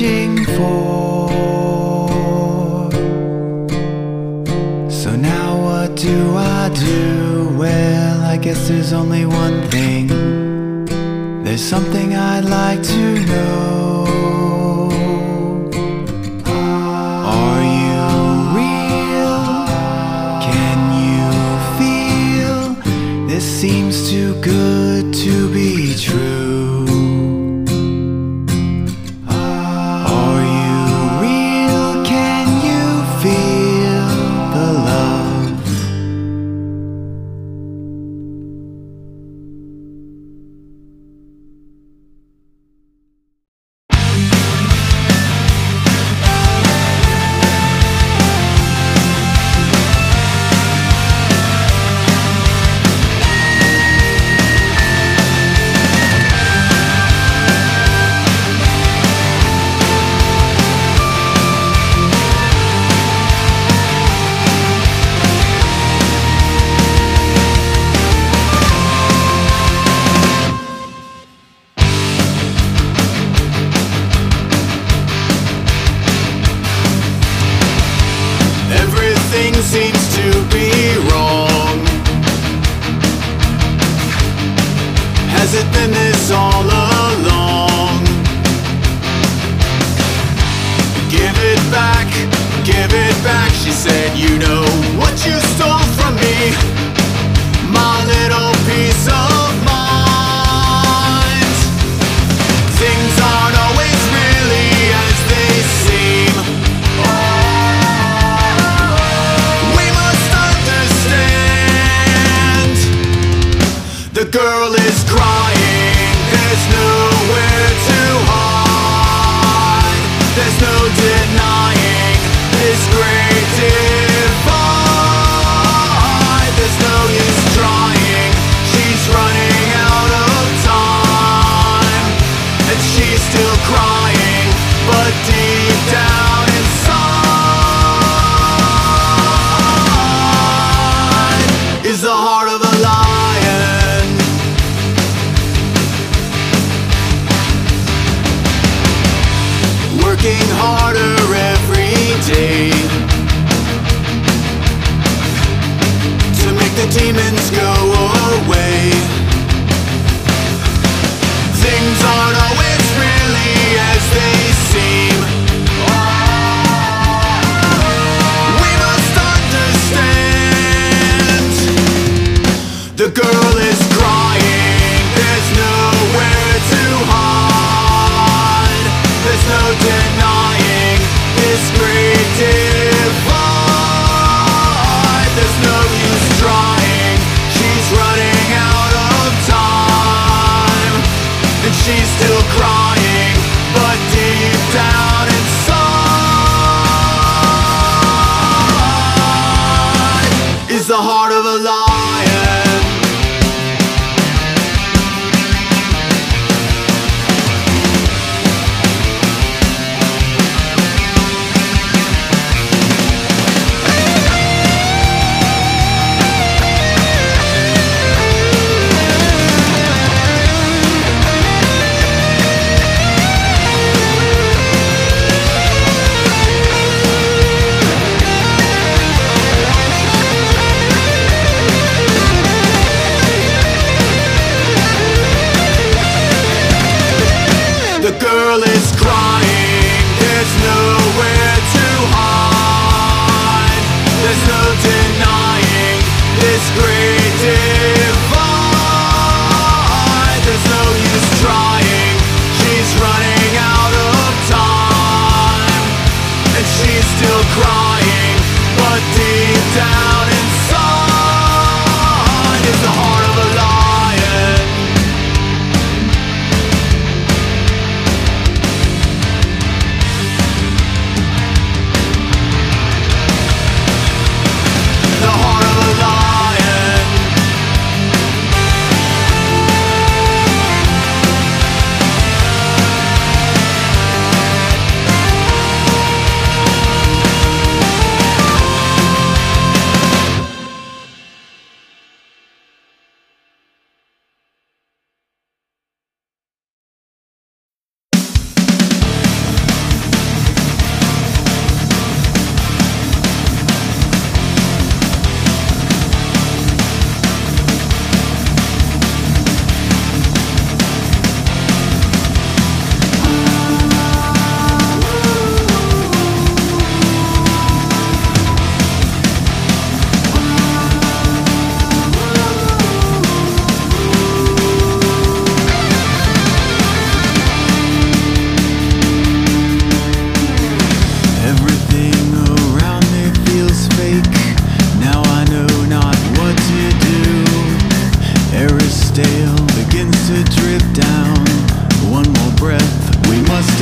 Been 0.00 0.37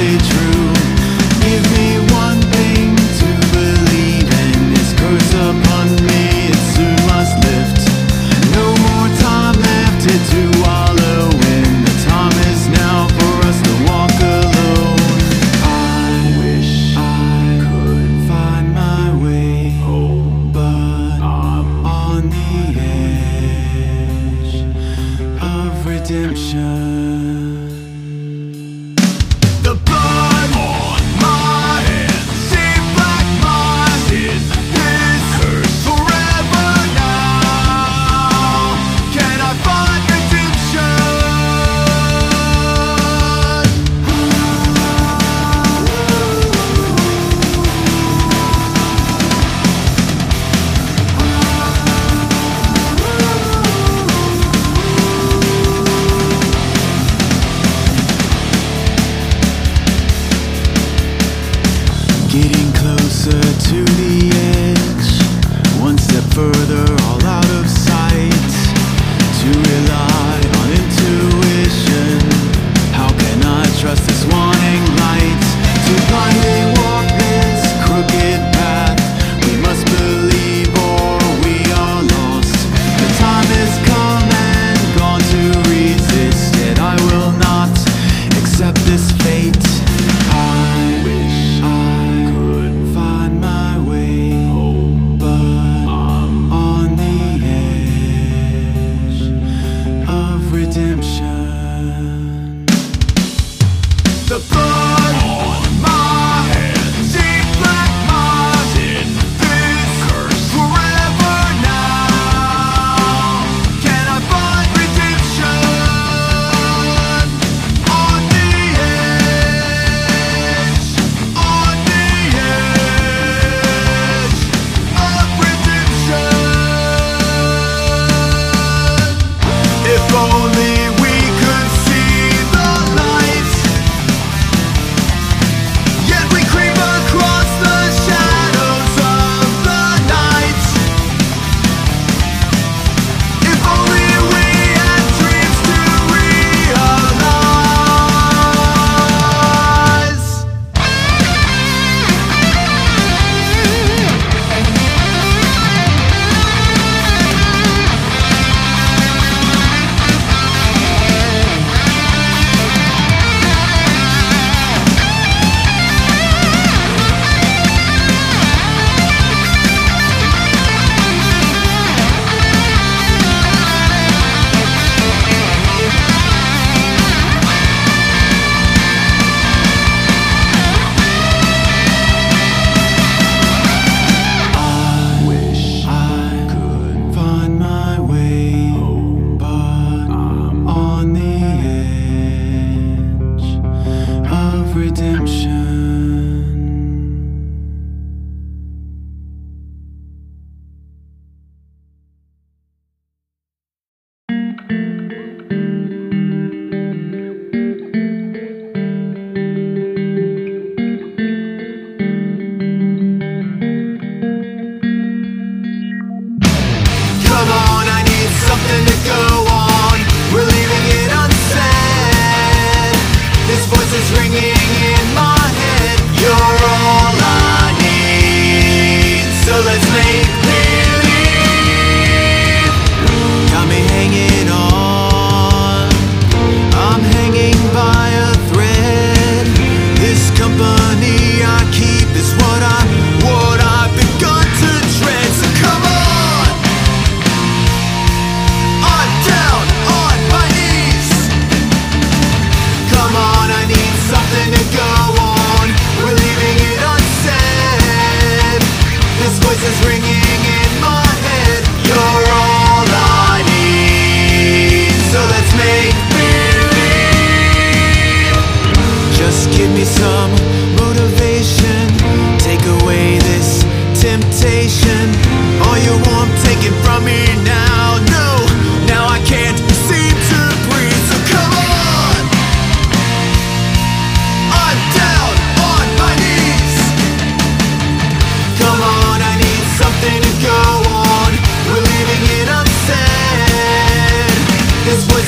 true. 0.06 0.45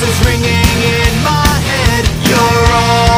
Is 0.09 0.25
ringing 0.25 0.69
in 0.81 1.23
my 1.23 1.45
head. 1.69 2.05
You're 2.25 2.73
all 2.73 3.08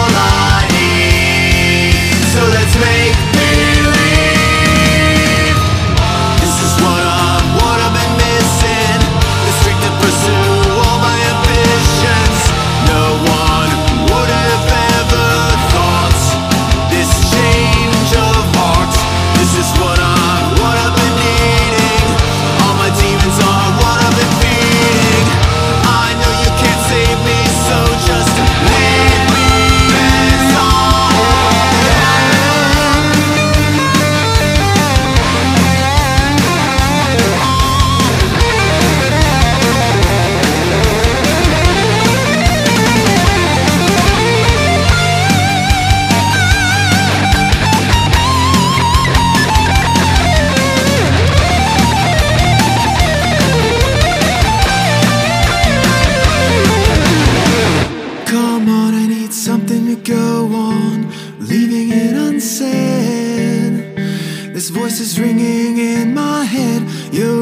voice 64.91 64.99
is 64.99 65.17
ringing 65.17 65.77
in 65.77 66.13
my 66.13 66.43
head. 66.43 66.81
You 67.13 67.40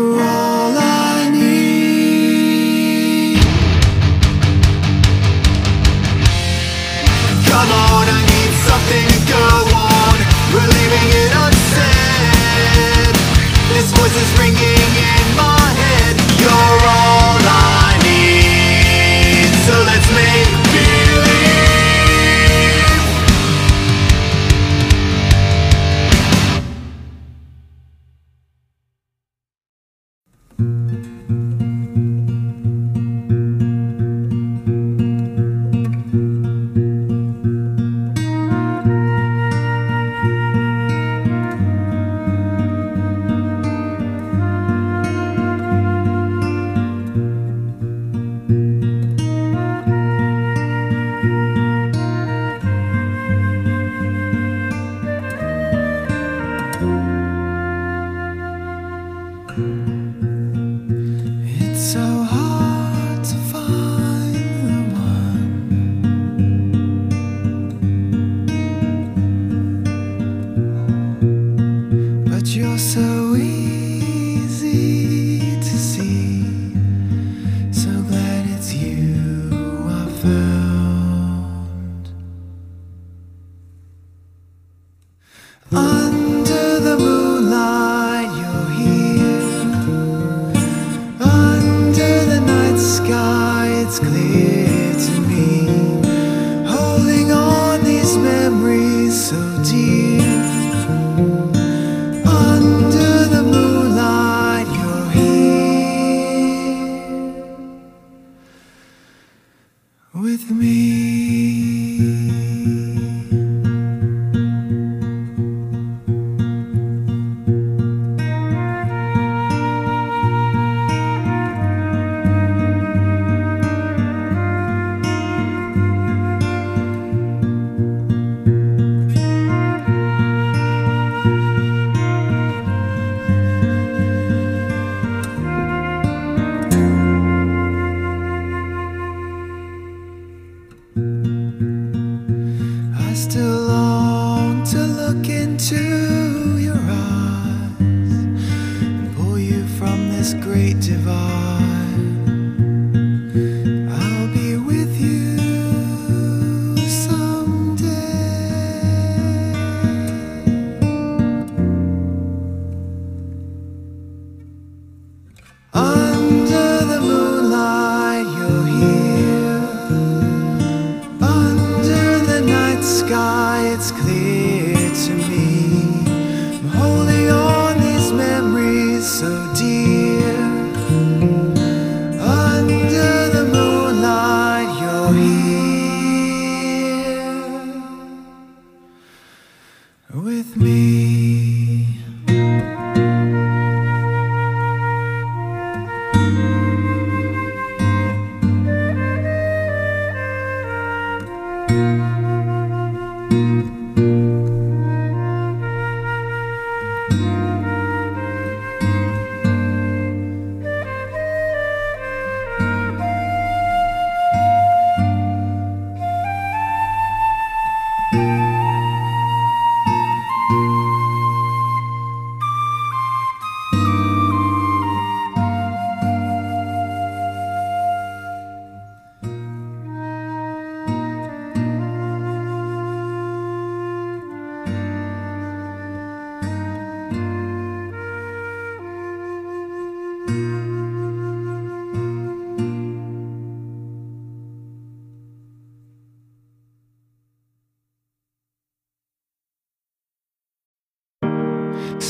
with 110.22 110.52
me. 110.52 111.49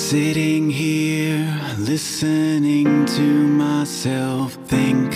Sitting 0.09 0.71
here, 0.71 1.55
listening 1.77 3.05
to 3.05 3.21
myself 3.21 4.53
think. 4.65 5.13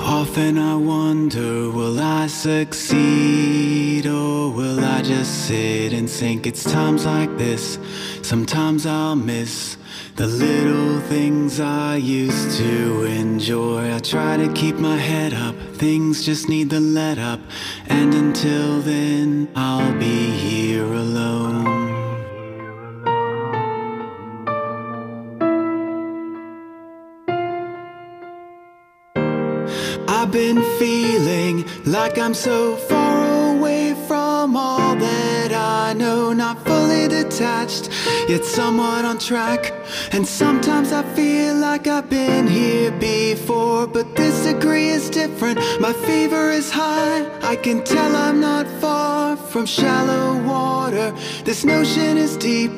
Often 0.00 0.56
I 0.56 0.74
wonder, 0.74 1.70
will 1.70 2.00
I 2.00 2.26
succeed 2.26 4.06
or 4.06 4.50
will 4.50 4.82
I 4.82 5.02
just 5.02 5.46
sit 5.46 5.92
and 5.92 6.08
sink? 6.08 6.46
It's 6.46 6.64
times 6.64 7.04
like 7.04 7.36
this, 7.36 7.78
sometimes 8.22 8.86
I'll 8.86 9.14
miss 9.14 9.76
the 10.16 10.26
little 10.26 11.00
things 11.00 11.60
I 11.60 11.96
used 11.96 12.56
to 12.56 13.02
enjoy. 13.04 13.94
I 13.94 13.98
try 13.98 14.38
to 14.38 14.50
keep 14.54 14.76
my 14.76 14.96
head 14.96 15.34
up, 15.34 15.54
things 15.74 16.24
just 16.24 16.48
need 16.48 16.70
the 16.70 16.80
let 16.80 17.18
up, 17.18 17.40
and 17.88 18.14
until 18.14 18.80
then, 18.80 19.50
I'll 19.54 19.92
be 19.98 20.30
here 20.30 20.86
alone. 20.86 21.33
I've 30.24 30.32
been 30.32 30.62
feeling 30.78 31.66
like 31.84 32.16
I'm 32.16 32.32
so 32.32 32.76
far 32.76 33.54
away 33.54 33.92
from 34.08 34.56
all 34.56 34.96
that 34.96 35.52
I 35.52 35.92
know. 35.92 36.32
Not 36.32 36.64
fully 36.64 37.08
detached, 37.08 37.90
yet 38.26 38.42
somewhat 38.42 39.04
on 39.04 39.18
track. 39.18 39.74
And 40.12 40.26
sometimes 40.26 40.92
I 40.92 41.02
feel 41.14 41.56
like 41.56 41.86
I've 41.86 42.08
been 42.08 42.46
here 42.46 42.90
before 42.92 43.86
But 43.86 44.16
this 44.16 44.46
degree 44.46 44.88
is 44.88 45.10
different, 45.10 45.58
my 45.78 45.92
fever 45.92 46.50
is 46.50 46.70
high. 46.70 47.28
I 47.42 47.56
can 47.56 47.84
tell 47.84 48.16
I'm 48.16 48.40
not 48.40 48.66
far 48.80 49.36
from 49.36 49.66
shallow 49.66 50.42
water. 50.42 51.12
This 51.44 51.66
notion 51.66 52.16
is 52.16 52.38
deep, 52.38 52.72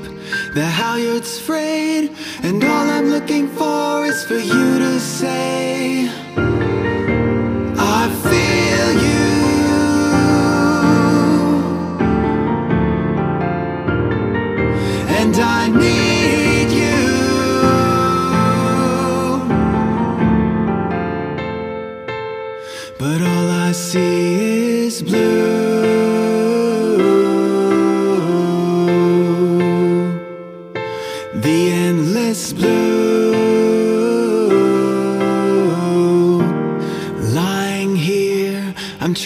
the 0.54 0.64
halyard's 0.64 1.38
frayed 1.38 2.10
And 2.42 2.64
all 2.64 2.90
I'm 2.90 3.08
looking 3.10 3.46
for 3.46 4.04
is 4.04 4.24
for 4.24 4.34
you 4.34 4.80
to 4.80 4.98
say. 4.98 6.75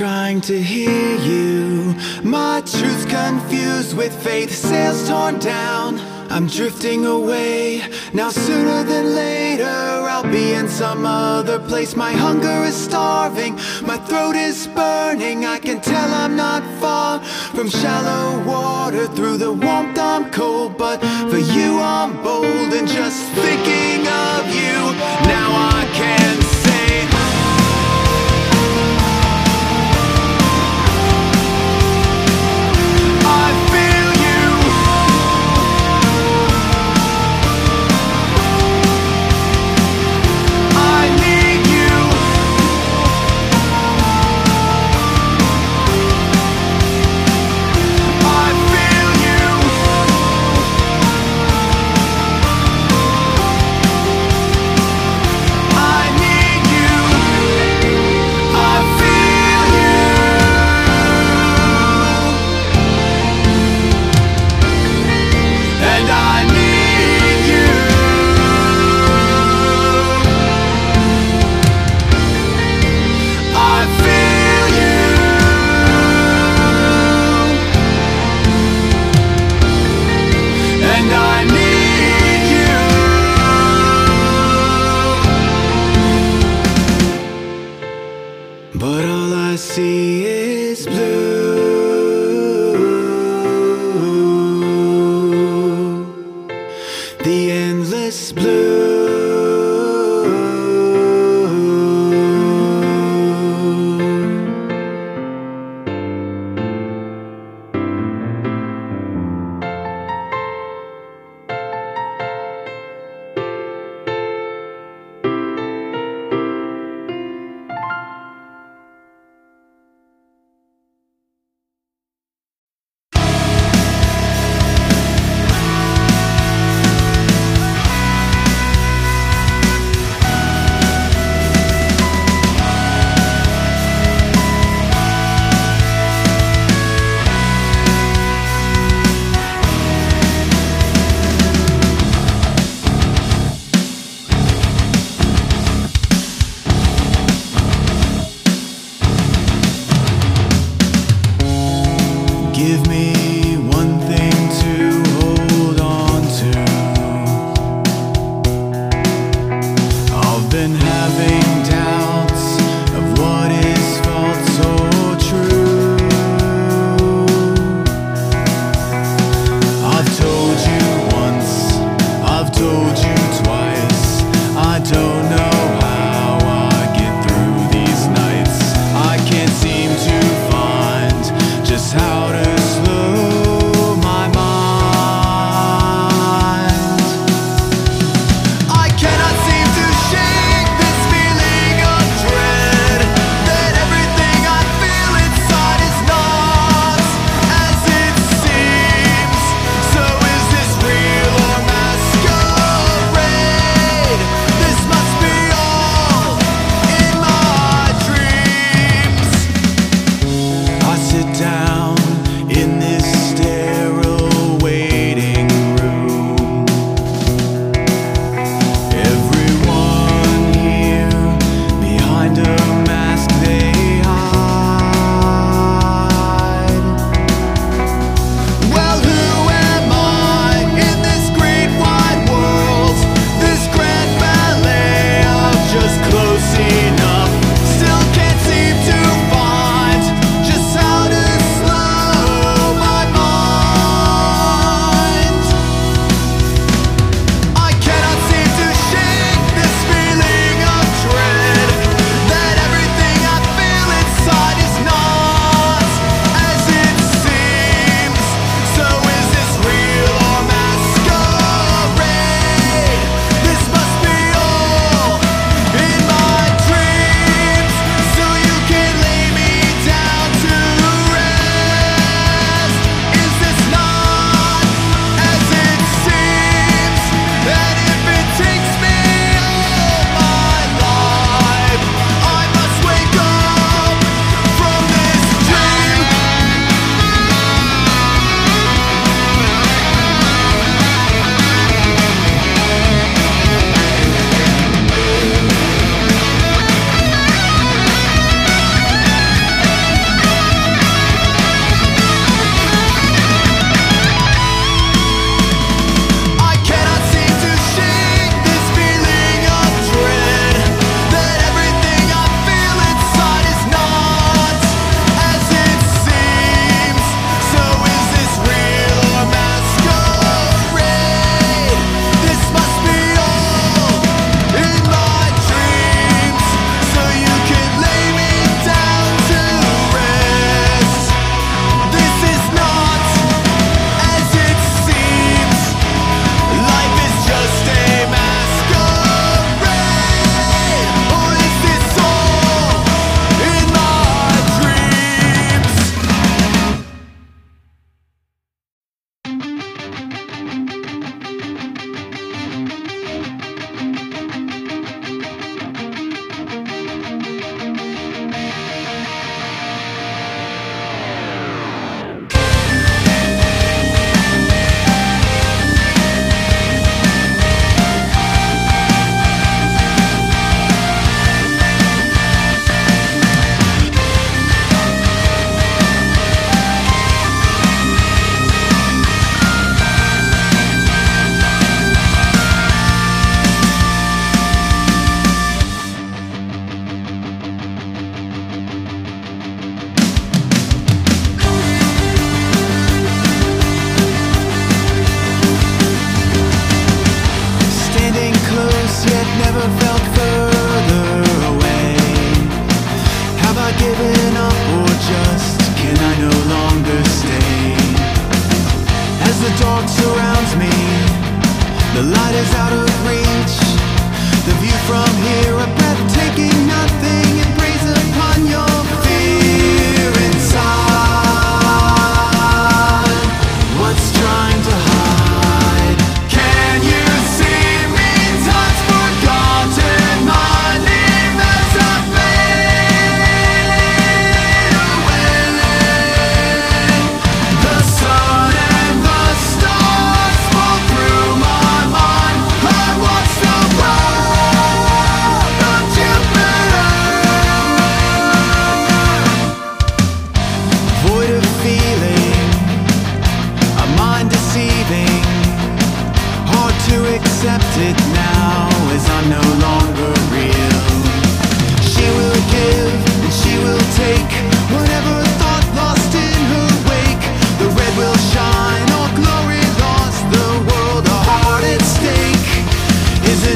Trying 0.01 0.41
to 0.41 0.63
hear 0.63 1.17
you. 1.19 1.95
My 2.25 2.63
truth 2.63 3.07
confused 3.11 3.95
with 3.95 4.15
faith, 4.25 4.51
sails 4.51 5.07
torn 5.07 5.39
down. 5.39 5.99
I'm 6.31 6.47
drifting 6.47 7.05
away. 7.05 7.83
Now, 8.15 8.31
sooner 8.31 8.83
than 8.83 9.15
later, 9.15 9.67
I'll 10.13 10.33
be 10.33 10.55
in 10.55 10.71
some 10.71 11.05
other 11.05 11.59
place. 11.59 11.97
My 11.97 12.13
hunger 12.13 12.65
is 12.65 12.75
starving, 12.75 13.57
my 13.83 13.99
throat 14.09 14.37
is 14.37 14.69
burning. 14.69 15.45
I 15.45 15.59
can 15.59 15.83
tell 15.83 16.09
I'm 16.15 16.35
not 16.35 16.63
far 16.81 17.21
from 17.55 17.69
shallow 17.69 18.43
water. 18.47 19.07
Through 19.09 19.37
the 19.37 19.53
warmth, 19.53 19.99
I'm 19.99 20.31
cold, 20.31 20.79
but 20.79 20.99
for 21.29 21.43
you, 21.57 21.79
I'm 21.79 22.23
bold. 22.23 22.73
And 22.73 22.89
just 22.89 23.21
thinking 23.45 24.01
of 24.09 24.43
you, 24.61 24.79
now 25.29 25.51
I 25.77 25.80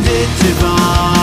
des 0.05 0.29
tubans. 0.39 1.14